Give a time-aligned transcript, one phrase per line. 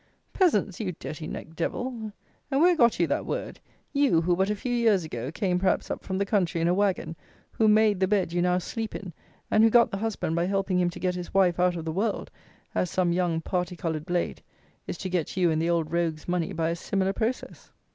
[0.33, 0.79] "Peasants!
[0.79, 2.11] you dirty necked devil,
[2.49, 3.59] and where got you that word?
[3.93, 6.73] You, who, but a few years ago, came, perhaps, up from the country in a
[6.73, 7.15] wagon;
[7.51, 9.13] who made the bed you now sleep in;
[9.51, 11.91] and who got the husband by helping him to get his wife out of the
[11.91, 12.31] world,
[12.73, 14.41] as some young party coloured blade
[14.87, 17.71] is to get you and the old rogue's money by a similar process!"